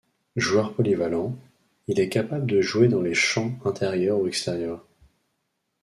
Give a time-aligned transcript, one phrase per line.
[0.35, 1.37] Joueur polyvalent,
[1.87, 4.83] il est capable de jouer dans les champs intérieur ou extérieur.